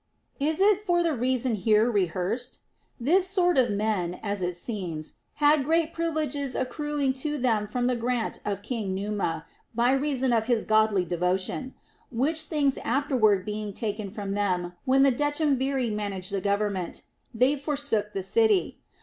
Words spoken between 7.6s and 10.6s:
from the grant of King Numa, by reason of